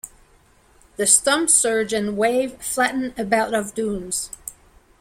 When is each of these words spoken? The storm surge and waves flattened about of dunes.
The 0.97 1.05
storm 1.05 1.47
surge 1.47 1.93
and 1.93 2.17
waves 2.17 2.55
flattened 2.67 3.13
about 3.19 3.53
of 3.53 3.75
dunes. 3.75 4.31